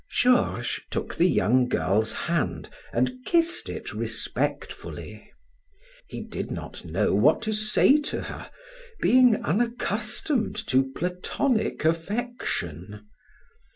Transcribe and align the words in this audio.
Georges 0.09 0.79
took 0.89 1.13
the 1.13 1.29
young 1.29 1.67
girl's 1.67 2.11
hand 2.11 2.71
and 2.91 3.23
kissed 3.23 3.69
it 3.69 3.93
respectfully. 3.93 5.31
He 6.07 6.23
did 6.23 6.49
not 6.49 6.83
know 6.83 7.13
what 7.13 7.43
to 7.43 7.53
say 7.53 7.97
to 7.97 8.23
her, 8.23 8.49
being 8.99 9.35
unaccustomed 9.45 10.55
to 10.69 10.91
Platonic 10.93 11.85
affection. 11.85 13.07